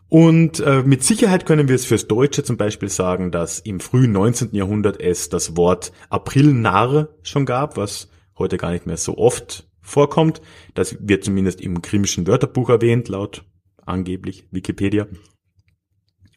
Und 0.08 0.60
äh, 0.60 0.84
mit 0.84 1.04
Sicherheit 1.04 1.46
können 1.46 1.68
wir 1.68 1.76
es 1.76 1.86
fürs 1.86 2.08
Deutsche 2.08 2.44
zum 2.44 2.58
Beispiel 2.58 2.90
sagen, 2.90 3.32
dass 3.32 3.60
im 3.60 3.80
frühen 3.80 4.12
19. 4.12 4.54
Jahrhundert 4.54 5.02
es 5.02 5.30
das 5.30 5.58
Wort 5.58 5.92
Aprilnarr 6.10 7.10
schon 7.24 7.46
gab, 7.46 7.76
was 7.76 8.10
heute 8.38 8.58
gar 8.58 8.72
nicht 8.72 8.86
mehr 8.86 8.98
so 8.98 9.18
oft 9.18 9.68
vorkommt. 9.82 10.42
Das 10.74 10.98
wird 11.02 11.24
zumindest 11.24 11.60
im 11.60 11.82
Grimmischen 11.82 12.28
Wörterbuch 12.28 12.70
erwähnt, 12.70 13.10
laut 13.10 13.46
angeblich 13.86 14.48
Wikipedia. 14.52 15.08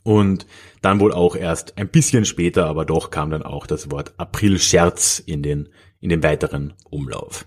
Und 0.02 0.46
dann 0.80 1.00
wohl 1.00 1.12
auch 1.12 1.36
erst 1.36 1.76
ein 1.76 1.88
bisschen 1.88 2.24
später, 2.24 2.66
aber 2.66 2.86
doch 2.86 3.10
kam 3.10 3.30
dann 3.30 3.42
auch 3.42 3.66
das 3.66 3.90
Wort 3.90 4.14
Aprilscherz 4.16 5.18
in 5.18 5.42
den, 5.42 5.68
in 6.00 6.08
den 6.08 6.22
weiteren 6.22 6.72
Umlauf. 6.88 7.46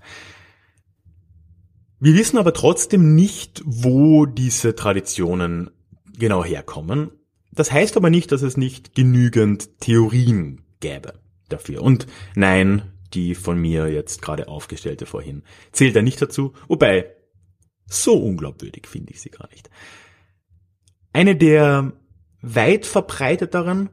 Wir 2.01 2.15
wissen 2.15 2.39
aber 2.39 2.51
trotzdem 2.51 3.13
nicht, 3.13 3.62
wo 3.63 4.25
diese 4.25 4.74
Traditionen 4.74 5.70
genau 6.17 6.43
herkommen. 6.43 7.12
Das 7.51 7.72
heißt 7.72 7.96
aber 7.96 8.10
nicht, 8.10 8.31
dass 8.31 8.41
es 8.41 8.58
nicht 8.58 8.96
genügend 8.96 9.79
Theorien 9.79 10.63
gäbe 10.79 11.13
dafür. 11.48 11.84
Und 11.84 12.08
nein, 12.34 12.91
die 13.13 13.36
von 13.36 13.60
mir 13.60 13.88
jetzt 13.88 14.24
gerade 14.24 14.48
aufgestellte 14.48 15.05
vorhin 15.05 15.43
zählt 15.74 15.96
er 15.96 16.01
nicht 16.01 16.20
dazu, 16.20 16.53
wobei 16.67 17.15
so 17.86 18.17
unglaubwürdig 18.17 18.88
finde 18.88 19.13
ich 19.13 19.22
sie 19.22 19.29
gar 19.29 19.48
nicht. 19.51 19.70
Eine 21.13 21.36
der 21.36 21.93
weit 22.41 22.88
verbreiteteren 22.88 23.89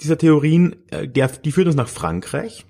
dieser 0.00 0.18
Theorien, 0.18 0.76
äh, 0.88 1.06
die 1.08 1.52
führt 1.52 1.68
uns 1.68 1.76
nach 1.76 1.88
Frankreich. 1.88 2.66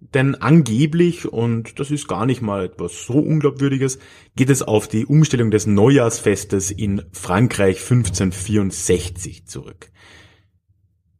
Denn 0.00 0.34
angeblich, 0.34 1.30
und 1.30 1.78
das 1.78 1.90
ist 1.90 2.08
gar 2.08 2.24
nicht 2.24 2.40
mal 2.40 2.64
etwas 2.64 3.04
so 3.06 3.14
Unglaubwürdiges, 3.14 3.98
geht 4.34 4.48
es 4.48 4.62
auf 4.62 4.88
die 4.88 5.04
Umstellung 5.04 5.50
des 5.50 5.66
Neujahrsfestes 5.66 6.70
in 6.70 7.02
Frankreich 7.12 7.80
1564 7.82 9.46
zurück. 9.46 9.90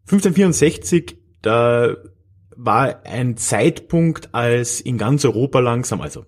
1564, 0.07 1.19
da 1.43 1.97
war 2.57 3.05
ein 3.05 3.37
Zeitpunkt, 3.37 4.35
als 4.35 4.81
in 4.81 4.99
ganz 4.99 5.25
Europa 5.25 5.61
langsam, 5.61 6.01
also 6.01 6.25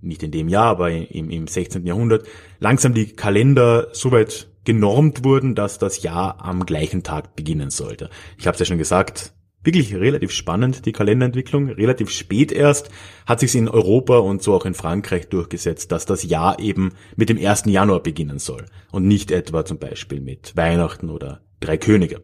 nicht 0.00 0.22
in 0.22 0.30
dem 0.30 0.48
Jahr, 0.48 0.66
aber 0.66 0.90
im, 0.90 1.30
im 1.30 1.46
16. 1.46 1.86
Jahrhundert, 1.86 2.26
langsam 2.60 2.94
die 2.94 3.14
Kalender 3.14 3.88
soweit 3.92 4.48
genormt 4.64 5.24
wurden, 5.24 5.54
dass 5.54 5.78
das 5.78 6.02
Jahr 6.02 6.42
am 6.44 6.64
gleichen 6.64 7.02
Tag 7.02 7.36
beginnen 7.36 7.70
sollte. 7.70 8.10
Ich 8.38 8.46
habe 8.46 8.54
es 8.54 8.60
ja 8.60 8.66
schon 8.66 8.78
gesagt, 8.78 9.33
wirklich 9.64 9.94
relativ 9.94 10.30
spannend, 10.30 10.86
die 10.86 10.92
Kalenderentwicklung. 10.92 11.68
Relativ 11.70 12.10
spät 12.10 12.52
erst 12.52 12.90
hat 13.26 13.40
sich 13.40 13.54
in 13.54 13.68
Europa 13.68 14.18
und 14.18 14.42
so 14.42 14.54
auch 14.54 14.66
in 14.66 14.74
Frankreich 14.74 15.28
durchgesetzt, 15.28 15.90
dass 15.90 16.06
das 16.06 16.22
Jahr 16.22 16.60
eben 16.60 16.92
mit 17.16 17.28
dem 17.28 17.38
1. 17.38 17.64
Januar 17.66 18.02
beginnen 18.02 18.38
soll 18.38 18.66
und 18.92 19.06
nicht 19.08 19.30
etwa 19.30 19.64
zum 19.64 19.78
Beispiel 19.78 20.20
mit 20.20 20.56
Weihnachten 20.56 21.10
oder 21.10 21.40
Drei 21.60 21.78
Könige. 21.78 22.22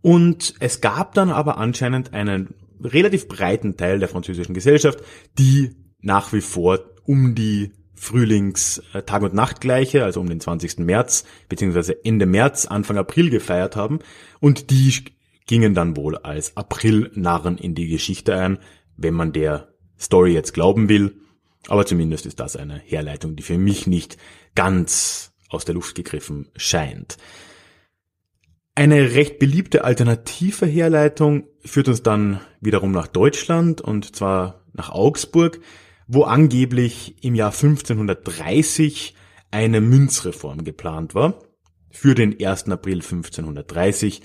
Und 0.00 0.54
es 0.58 0.80
gab 0.80 1.14
dann 1.14 1.30
aber 1.30 1.56
anscheinend 1.58 2.12
einen 2.12 2.54
relativ 2.82 3.28
breiten 3.28 3.76
Teil 3.76 4.00
der 4.00 4.08
französischen 4.08 4.54
Gesellschaft, 4.54 4.98
die 5.38 5.70
nach 6.00 6.32
wie 6.32 6.40
vor 6.40 6.80
um 7.04 7.36
die 7.36 7.70
Frühlings-Tag- 7.94 9.22
und 9.22 9.34
Nachtgleiche, 9.34 10.02
also 10.02 10.20
um 10.20 10.28
den 10.28 10.40
20. 10.40 10.78
März, 10.78 11.24
beziehungsweise 11.48 12.04
Ende 12.04 12.26
März, 12.26 12.66
Anfang 12.66 12.98
April 12.98 13.30
gefeiert 13.30 13.76
haben. 13.76 14.00
Und 14.40 14.70
die 14.70 14.92
gingen 15.46 15.74
dann 15.74 15.96
wohl 15.96 16.16
als 16.16 16.56
April-Narren 16.56 17.58
in 17.58 17.74
die 17.74 17.88
Geschichte 17.88 18.36
ein, 18.36 18.58
wenn 18.96 19.14
man 19.14 19.32
der 19.32 19.68
Story 19.98 20.32
jetzt 20.32 20.54
glauben 20.54 20.88
will. 20.88 21.20
Aber 21.68 21.86
zumindest 21.86 22.26
ist 22.26 22.40
das 22.40 22.56
eine 22.56 22.78
Herleitung, 22.78 23.36
die 23.36 23.42
für 23.42 23.58
mich 23.58 23.86
nicht 23.86 24.16
ganz 24.54 25.32
aus 25.48 25.64
der 25.64 25.74
Luft 25.74 25.94
gegriffen 25.94 26.48
scheint. 26.56 27.16
Eine 28.74 29.14
recht 29.14 29.38
beliebte 29.38 29.84
alternative 29.84 30.66
Herleitung 30.66 31.46
führt 31.60 31.88
uns 31.88 32.02
dann 32.02 32.40
wiederum 32.60 32.90
nach 32.90 33.06
Deutschland 33.06 33.80
und 33.82 34.16
zwar 34.16 34.64
nach 34.72 34.90
Augsburg, 34.90 35.60
wo 36.06 36.22
angeblich 36.24 37.22
im 37.22 37.34
Jahr 37.34 37.52
1530 37.52 39.14
eine 39.50 39.80
Münzreform 39.82 40.64
geplant 40.64 41.14
war 41.14 41.38
für 41.90 42.14
den 42.14 42.42
1. 42.42 42.70
April 42.70 43.02
1530 43.02 44.22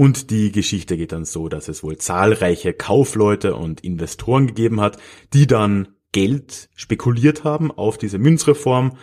und 0.00 0.30
die 0.30 0.50
Geschichte 0.50 0.96
geht 0.96 1.12
dann 1.12 1.26
so, 1.26 1.50
dass 1.50 1.68
es 1.68 1.82
wohl 1.82 1.98
zahlreiche 1.98 2.72
Kaufleute 2.72 3.54
und 3.54 3.82
Investoren 3.82 4.46
gegeben 4.46 4.80
hat, 4.80 4.96
die 5.34 5.46
dann 5.46 5.88
Geld 6.10 6.70
spekuliert 6.74 7.44
haben 7.44 7.70
auf 7.70 7.98
diese 7.98 8.16
Münzreform, 8.16 8.96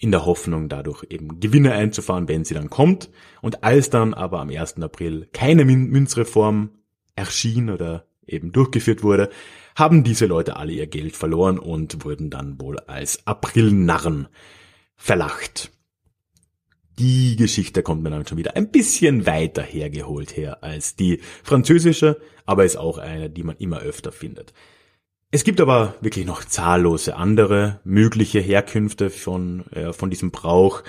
in 0.00 0.10
der 0.10 0.24
Hoffnung, 0.24 0.70
dadurch 0.70 1.04
eben 1.10 1.38
Gewinne 1.38 1.72
einzufahren, 1.72 2.28
wenn 2.28 2.46
sie 2.46 2.54
dann 2.54 2.70
kommt. 2.70 3.10
Und 3.42 3.62
als 3.62 3.90
dann 3.90 4.14
aber 4.14 4.40
am 4.40 4.48
1. 4.48 4.80
April 4.80 5.28
keine 5.34 5.66
Münzreform 5.66 6.70
erschien 7.14 7.68
oder 7.68 8.06
eben 8.26 8.50
durchgeführt 8.50 9.02
wurde, 9.02 9.28
haben 9.76 10.02
diese 10.02 10.24
Leute 10.24 10.56
alle 10.56 10.72
ihr 10.72 10.86
Geld 10.86 11.14
verloren 11.14 11.58
und 11.58 12.06
wurden 12.06 12.30
dann 12.30 12.58
wohl 12.58 12.78
als 12.78 13.26
Aprilnarren 13.26 14.28
verlacht. 14.96 15.72
Die 16.98 17.36
Geschichte 17.36 17.84
kommt 17.84 18.02
mir 18.02 18.10
dann 18.10 18.26
schon 18.26 18.38
wieder 18.38 18.56
ein 18.56 18.70
bisschen 18.70 19.24
weiter 19.24 19.62
hergeholt 19.62 20.36
her 20.36 20.64
als 20.64 20.96
die 20.96 21.20
französische, 21.44 22.20
aber 22.44 22.64
ist 22.64 22.76
auch 22.76 22.98
eine, 22.98 23.30
die 23.30 23.44
man 23.44 23.56
immer 23.56 23.78
öfter 23.80 24.10
findet. 24.10 24.52
Es 25.30 25.44
gibt 25.44 25.60
aber 25.60 25.94
wirklich 26.00 26.26
noch 26.26 26.44
zahllose 26.44 27.14
andere 27.14 27.80
mögliche 27.84 28.40
Herkünfte 28.40 29.10
von, 29.10 29.66
äh, 29.72 29.92
von 29.92 30.10
diesem 30.10 30.32
Brauch. 30.32 30.82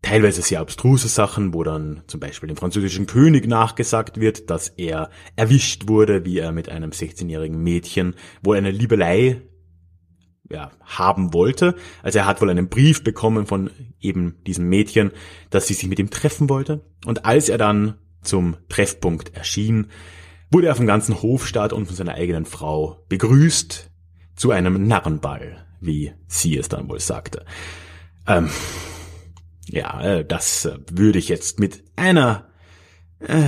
Teilweise 0.00 0.40
sehr 0.42 0.60
abstruse 0.60 1.08
Sachen, 1.08 1.52
wo 1.52 1.64
dann 1.64 2.04
zum 2.06 2.20
Beispiel 2.20 2.46
dem 2.46 2.56
französischen 2.56 3.06
König 3.06 3.48
nachgesagt 3.48 4.20
wird, 4.20 4.48
dass 4.48 4.68
er 4.68 5.10
erwischt 5.34 5.88
wurde, 5.88 6.24
wie 6.24 6.38
er 6.38 6.52
mit 6.52 6.68
einem 6.68 6.90
16-jährigen 6.90 7.60
Mädchen 7.60 8.14
wohl 8.42 8.56
eine 8.56 8.70
Liebelei 8.70 9.42
ja, 10.50 10.70
haben 10.84 11.32
wollte. 11.32 11.74
Also 12.02 12.18
er 12.18 12.26
hat 12.26 12.40
wohl 12.40 12.50
einen 12.50 12.68
Brief 12.68 13.04
bekommen 13.04 13.46
von 13.46 13.70
eben 14.00 14.36
diesem 14.46 14.68
Mädchen, 14.68 15.12
dass 15.50 15.66
sie 15.66 15.74
sich 15.74 15.88
mit 15.88 15.98
ihm 15.98 16.10
treffen 16.10 16.48
wollte. 16.48 16.84
Und 17.04 17.24
als 17.24 17.48
er 17.48 17.58
dann 17.58 17.98
zum 18.22 18.56
Treffpunkt 18.68 19.34
erschien, 19.36 19.88
wurde 20.50 20.68
er 20.68 20.74
vom 20.74 20.86
ganzen 20.86 21.20
Hofstaat 21.20 21.72
und 21.72 21.86
von 21.86 21.96
seiner 21.96 22.14
eigenen 22.14 22.46
Frau 22.46 23.04
begrüßt 23.08 23.90
zu 24.36 24.50
einem 24.50 24.86
Narrenball, 24.86 25.66
wie 25.80 26.12
sie 26.26 26.56
es 26.56 26.68
dann 26.68 26.88
wohl 26.88 27.00
sagte. 27.00 27.44
Ähm, 28.26 28.48
ja, 29.66 30.00
äh, 30.02 30.24
das 30.24 30.64
äh, 30.64 30.78
würde 30.90 31.18
ich 31.18 31.28
jetzt 31.28 31.60
mit 31.60 31.84
einer 31.96 32.48
äh, 33.20 33.44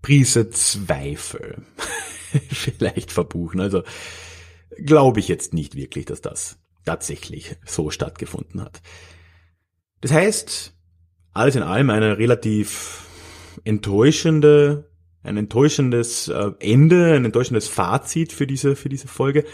Prise 0.00 0.50
Zweifel 0.50 1.62
vielleicht 2.50 3.12
verbuchen. 3.12 3.60
Also 3.60 3.82
glaube 4.78 5.20
ich 5.20 5.28
jetzt 5.28 5.54
nicht 5.54 5.74
wirklich, 5.74 6.04
dass 6.04 6.20
das 6.20 6.58
tatsächlich 6.84 7.56
so 7.64 7.90
stattgefunden 7.90 8.60
hat. 8.60 8.82
Das 10.00 10.12
heißt, 10.12 10.74
alles 11.32 11.56
in 11.56 11.62
allem 11.62 11.90
eine 11.90 12.18
relativ 12.18 13.06
enttäuschende 13.64 14.90
ein 15.24 15.38
enttäuschendes 15.38 16.28
äh, 16.28 16.50
Ende, 16.60 17.14
ein 17.14 17.24
enttäuschendes 17.24 17.66
Fazit 17.66 18.32
für 18.32 18.46
diese, 18.46 18.76
für 18.76 18.88
diese 18.88 19.08
Folge. 19.08 19.44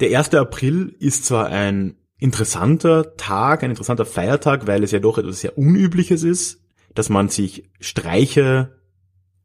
Der 0.00 0.18
1. 0.18 0.34
April 0.34 0.94
ist 0.98 1.24
zwar 1.24 1.46
ein 1.46 1.96
interessanter 2.18 3.16
Tag, 3.16 3.62
ein 3.62 3.70
interessanter 3.70 4.04
Feiertag, 4.04 4.66
weil 4.66 4.82
es 4.82 4.90
ja 4.90 4.98
doch 4.98 5.18
etwas 5.18 5.40
sehr 5.40 5.56
Unübliches 5.56 6.24
ist, 6.24 6.62
dass 6.94 7.08
man 7.08 7.28
sich 7.28 7.70
Streiche 7.80 8.76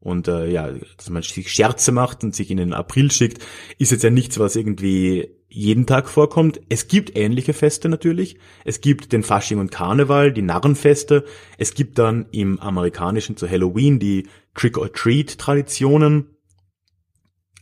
und 0.01 0.27
äh, 0.27 0.49
ja, 0.49 0.71
dass 0.97 1.09
man 1.09 1.23
sich 1.23 1.51
Scherze 1.51 1.91
macht 1.91 2.23
und 2.23 2.33
sich 2.33 2.51
in 2.51 2.57
den 2.57 2.73
April 2.73 3.11
schickt, 3.11 3.43
ist 3.77 3.91
jetzt 3.91 4.03
ja 4.03 4.09
nichts, 4.09 4.39
was 4.39 4.55
irgendwie 4.55 5.29
jeden 5.49 5.85
Tag 5.87 6.07
vorkommt. 6.07 6.61
Es 6.69 6.87
gibt 6.87 7.17
ähnliche 7.17 7.53
Feste 7.53 7.89
natürlich. 7.89 8.37
Es 8.63 8.81
gibt 8.81 9.11
den 9.11 9.23
Fasching 9.23 9.59
und 9.59 9.71
Karneval, 9.71 10.31
die 10.31 10.41
Narrenfeste. 10.43 11.25
Es 11.57 11.73
gibt 11.73 11.97
dann 11.97 12.27
im 12.31 12.59
amerikanischen 12.59 13.35
zu 13.35 13.49
Halloween 13.49 13.99
die 13.99 14.27
Trick-or-Treat-Traditionen. 14.55 16.27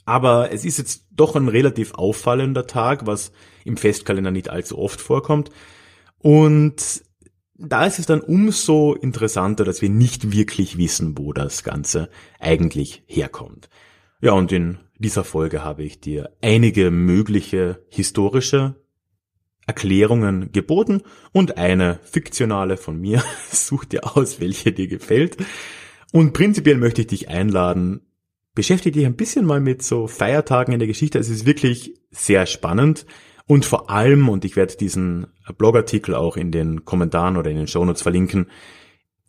Aber 0.05 0.51
es 0.51 0.63
ist 0.63 0.77
jetzt 0.77 1.05
doch 1.11 1.35
ein 1.35 1.47
relativ 1.47 1.93
auffallender 1.93 2.67
Tag, 2.67 3.07
was 3.07 3.31
im 3.65 3.77
Festkalender 3.77 4.31
nicht 4.31 4.49
allzu 4.49 4.77
oft 4.77 5.01
vorkommt. 5.01 5.49
Und 6.19 7.03
da 7.57 7.85
ist 7.85 7.99
es 7.99 8.05
dann 8.05 8.21
umso 8.21 8.93
interessanter, 8.93 9.63
dass 9.63 9.81
wir 9.81 9.89
nicht 9.89 10.31
wirklich 10.31 10.77
wissen, 10.77 11.17
wo 11.17 11.33
das 11.33 11.63
Ganze 11.63 12.09
eigentlich 12.39 13.03
herkommt. 13.07 13.69
Ja, 14.21 14.33
und 14.33 14.51
in 14.51 14.79
dieser 14.97 15.23
Folge 15.23 15.63
habe 15.63 15.83
ich 15.83 15.99
dir 15.99 16.31
einige 16.41 16.91
mögliche 16.91 17.83
historische 17.89 18.75
Erklärungen 19.67 20.51
geboten 20.51 21.01
und 21.33 21.57
eine 21.57 21.99
fiktionale 22.03 22.77
von 22.77 22.99
mir. 22.99 23.23
Such 23.51 23.85
dir 23.85 24.15
aus, 24.15 24.39
welche 24.39 24.71
dir 24.71 24.87
gefällt. 24.87 25.37
Und 26.13 26.33
prinzipiell 26.33 26.77
möchte 26.77 27.01
ich 27.01 27.07
dich 27.07 27.29
einladen, 27.29 28.01
beschäftige 28.55 28.99
dich 28.99 29.05
ein 29.05 29.17
bisschen 29.17 29.45
mal 29.45 29.59
mit 29.59 29.83
so 29.83 30.07
Feiertagen 30.07 30.73
in 30.73 30.79
der 30.79 30.87
Geschichte. 30.87 31.19
Es 31.19 31.29
ist 31.29 31.45
wirklich 31.45 31.99
sehr 32.11 32.45
spannend. 32.45 33.05
Und 33.45 33.65
vor 33.65 33.89
allem, 33.89 34.29
und 34.29 34.45
ich 34.45 34.55
werde 34.55 34.77
diesen 34.77 35.27
Blogartikel 35.57 36.15
auch 36.15 36.37
in 36.37 36.51
den 36.51 36.85
Kommentaren 36.85 37.37
oder 37.37 37.49
in 37.49 37.57
den 37.57 37.67
Shownotes 37.67 38.01
verlinken, 38.01 38.47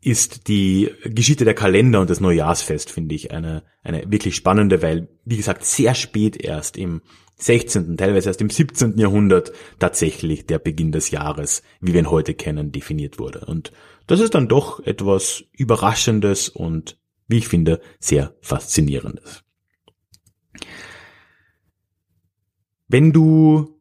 ist 0.00 0.48
die 0.48 0.90
Geschichte 1.04 1.44
der 1.44 1.54
Kalender 1.54 2.00
und 2.00 2.11
des 2.11 2.20
Neujahrsfest, 2.20 2.90
finde 2.90 3.14
ich, 3.14 3.33
eine, 3.33 3.64
eine 3.83 4.11
wirklich 4.11 4.37
spannende, 4.37 4.81
weil, 4.81 5.09
wie 5.24 5.37
gesagt, 5.37 5.64
sehr 5.64 5.94
spät 5.94 6.37
erst 6.37 6.76
im 6.76 7.02
16., 7.37 7.96
teilweise 7.96 8.31
erst 8.31 8.40
im 8.40 8.50
17. 8.50 8.98
Jahrhundert 8.98 9.52
tatsächlich 9.78 10.46
der 10.46 10.59
Beginn 10.59 10.92
des 10.92 11.11
Jahres, 11.11 11.62
wie 11.81 11.92
wir 11.92 12.00
ihn 12.00 12.11
heute 12.11 12.35
kennen, 12.35 12.72
definiert 12.72 13.18
wurde. 13.18 13.44
Und 13.46 13.72
das 14.07 14.20
ist 14.20 14.35
dann 14.35 14.48
doch 14.48 14.81
etwas 14.81 15.44
Überraschendes 15.52 16.48
und, 16.48 16.98
wie 17.26 17.38
ich 17.38 17.48
finde, 17.48 17.81
sehr 17.98 18.35
Faszinierendes. 18.40 19.44
Wenn 22.88 23.12
du 23.12 23.77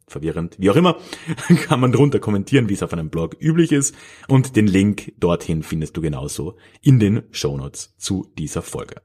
verwirrend, 0.07 0.57
wie 0.59 0.71
auch 0.71 0.77
immer, 0.77 0.99
kann 1.67 1.81
man 1.81 1.93
drunter 1.93 2.21
kommentieren, 2.21 2.69
wie 2.69 2.75
es 2.75 2.83
auf 2.83 2.93
einem 2.93 3.11
Blog 3.11 3.37
üblich 3.41 3.73
ist. 3.73 3.95
Und 4.29 4.57
den 4.57 4.67
Link 4.67 5.13
dorthin 5.19 5.63
findest 5.63 5.97
du 5.97 6.01
genauso 6.01 6.57
in 6.81 6.99
den 6.99 7.23
Shownotes 7.31 7.97
zu 7.97 8.31
dieser 8.39 8.63
Folge. 8.63 8.97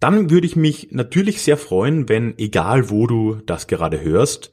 Dann 0.00 0.30
würde 0.30 0.46
ich 0.46 0.56
mich 0.56 0.88
natürlich 0.90 1.42
sehr 1.42 1.56
freuen, 1.56 2.08
wenn, 2.08 2.36
egal 2.36 2.90
wo 2.90 3.06
du 3.06 3.36
das 3.46 3.68
gerade 3.68 4.00
hörst, 4.00 4.52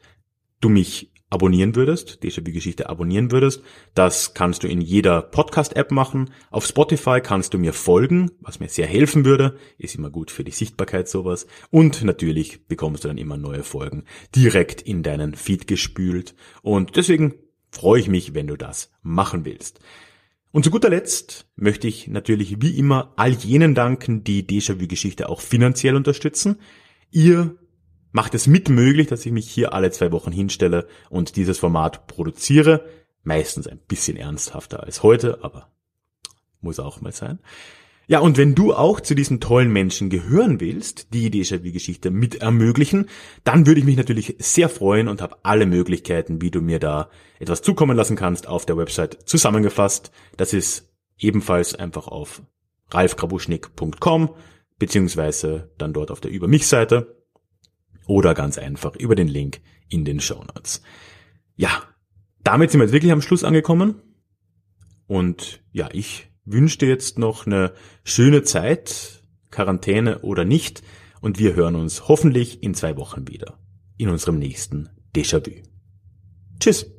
du 0.62 0.70
mich 0.70 1.12
abonnieren 1.30 1.76
würdest, 1.76 2.20
Déjà-vu-Geschichte 2.24 2.90
abonnieren 2.90 3.32
würdest. 3.32 3.62
Das 3.94 4.34
kannst 4.34 4.64
du 4.64 4.68
in 4.68 4.82
jeder 4.82 5.22
Podcast-App 5.22 5.92
machen. 5.92 6.32
Auf 6.50 6.66
Spotify 6.66 7.22
kannst 7.22 7.54
du 7.54 7.58
mir 7.58 7.74
folgen, 7.74 8.32
was 8.42 8.60
mir 8.60 8.70
sehr 8.70 8.88
helfen 8.88 9.26
würde. 9.26 9.56
Ist 9.78 9.96
immer 9.96 10.10
gut 10.10 10.32
für 10.32 10.44
die 10.44 10.52
Sichtbarkeit 10.52 11.08
sowas. 11.08 11.46
Und 11.70 12.04
natürlich 12.04 12.68
bekommst 12.68 13.04
du 13.04 13.08
dann 13.08 13.18
immer 13.18 13.38
neue 13.38 13.64
Folgen 13.64 14.06
direkt 14.36 14.82
in 14.82 15.04
deinen 15.04 15.36
Feed 15.36 15.68
gespült. 15.68 16.36
Und 16.62 16.96
deswegen 16.96 17.36
freue 17.72 18.00
ich 18.00 18.08
mich, 18.08 18.34
wenn 18.34 18.48
du 18.48 18.58
das 18.58 18.92
machen 19.02 19.46
willst. 19.46 19.80
Und 20.52 20.64
zu 20.64 20.72
guter 20.72 20.90
Letzt 20.90 21.48
möchte 21.56 21.88
ich 21.88 22.08
natürlich 22.08 22.60
wie 22.60 22.76
immer 22.76 23.14
all 23.18 23.34
jenen 23.34 23.76
danken, 23.76 24.24
die 24.24 24.48
Déjà-vu-Geschichte 24.48 25.30
auch 25.30 25.42
finanziell 25.42 25.96
unterstützen. 25.96 26.58
Ihr 27.12 27.59
macht 28.12 28.34
es 28.36 28.48
mit 28.48 28.70
möglich, 28.70 29.08
dass 29.08 29.26
ich 29.26 29.32
mich 29.32 29.50
hier 29.50 29.74
alle 29.74 29.92
zwei 29.92 30.12
Wochen 30.12 30.32
hinstelle 30.32 30.88
und 31.10 31.36
dieses 31.36 31.60
Format 31.60 32.08
produziere. 32.08 32.86
Meistens 33.24 33.68
ein 33.68 33.80
bisschen 33.80 34.18
ernsthafter 34.18 34.84
als 34.84 35.04
heute, 35.04 35.44
aber 35.44 35.70
muss 36.62 36.80
auch 36.80 37.02
mal 37.02 37.12
sein. 37.12 37.40
Ja, 38.08 38.22
und 38.22 38.38
wenn 38.38 38.56
du 38.56 38.74
auch 38.74 39.02
zu 39.02 39.14
diesen 39.14 39.40
tollen 39.40 39.72
Menschen 39.72 40.10
gehören 40.10 40.60
willst, 40.60 41.14
die 41.14 41.30
die 41.30 41.44
Déjà-vu-Geschichte 41.44 42.10
mit 42.10 42.42
ermöglichen, 42.42 43.06
dann 43.44 43.68
würde 43.68 43.80
ich 43.80 43.86
mich 43.86 43.98
natürlich 43.98 44.36
sehr 44.40 44.68
freuen 44.68 45.08
und 45.08 45.22
habe 45.22 45.38
alle 45.44 45.68
Möglichkeiten, 45.68 46.42
wie 46.42 46.50
du 46.50 46.60
mir 46.60 46.80
da 46.80 47.12
etwas 47.40 47.62
zukommen 47.62 47.96
lassen 47.96 48.16
kannst, 48.16 48.48
auf 48.48 48.66
der 48.66 48.78
Website 48.78 49.20
zusammengefasst. 49.26 50.12
Das 50.38 50.54
ist 50.54 50.90
ebenfalls 51.20 51.76
einfach 51.76 52.08
auf 52.08 52.42
ralfgrabuschnick.com 52.90 54.34
beziehungsweise 54.80 55.70
dann 55.78 55.94
dort 55.94 56.10
auf 56.10 56.20
der 56.20 56.32
Über 56.32 56.48
mich-Seite 56.48 57.19
oder 58.10 58.34
ganz 58.34 58.58
einfach 58.58 58.96
über 58.96 59.14
den 59.14 59.28
Link 59.28 59.62
in 59.88 60.04
den 60.04 60.20
Show 60.20 60.44
Notes. 60.44 60.82
Ja, 61.56 61.84
damit 62.44 62.72
sind 62.72 62.80
wir 62.80 62.86
jetzt 62.86 62.94
wirklich 62.94 63.12
am 63.12 63.22
Schluss 63.22 63.44
angekommen. 63.44 64.02
Und 65.06 65.62
ja, 65.72 65.90
ich 65.94 66.28
wünsche 66.44 66.80
dir 66.80 66.90
jetzt 66.90 67.20
noch 67.20 67.46
eine 67.46 67.72
schöne 68.04 68.42
Zeit, 68.42 69.24
Quarantäne 69.52 70.20
oder 70.20 70.44
nicht. 70.44 70.82
Und 71.22 71.38
wir 71.38 71.54
hören 71.54 71.76
uns 71.76 72.08
hoffentlich 72.08 72.64
in 72.64 72.74
zwei 72.74 72.98
Wochen 72.98 73.28
wieder 73.28 73.60
in 73.98 74.10
unserem 74.10 74.40
nächsten 74.40 74.90
Déjà-vu. 75.14 75.62
Tschüss. 76.60 76.99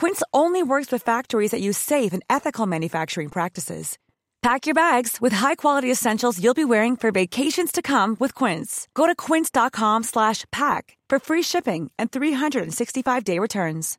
Quince 0.00 0.22
only 0.32 0.62
works 0.62 0.90
with 0.90 1.04
factories 1.04 1.50
that 1.50 1.60
use 1.60 1.76
safe 1.76 2.14
and 2.14 2.22
ethical 2.30 2.64
manufacturing 2.66 3.28
practices. 3.28 3.98
Pack 4.40 4.66
your 4.66 4.74
bags 4.74 5.20
with 5.20 5.34
high-quality 5.34 5.90
essentials 5.90 6.38
you'll 6.42 6.54
be 6.54 6.64
wearing 6.64 6.96
for 6.96 7.12
vacations 7.12 7.70
to 7.70 7.82
come 7.82 8.16
with 8.18 8.34
Quince. 8.34 8.88
Go 8.94 9.06
to 9.06 9.14
quince.com/pack 9.14 10.96
for 11.10 11.18
free 11.20 11.42
shipping 11.42 11.90
and 11.98 12.10
365-day 12.10 13.38
returns. 13.38 13.98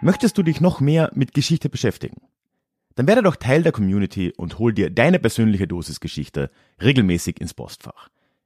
Möchtest 0.00 0.38
du 0.38 0.42
dich 0.42 0.62
noch 0.62 0.80
mehr 0.80 1.10
mit 1.14 1.34
Geschichte 1.34 1.68
beschäftigen? 1.68 2.16
Dann 2.94 3.06
werde 3.06 3.22
doch 3.22 3.36
Teil 3.36 3.62
der 3.62 3.72
Community 3.72 4.32
und 4.38 4.58
hol 4.58 4.72
dir 4.72 4.88
deine 4.88 5.18
persönliche 5.18 5.66
Dosis 5.66 6.00
Geschichte 6.00 6.50
regelmäßig 6.80 7.42
ins 7.42 7.52
Postfach 7.52 8.08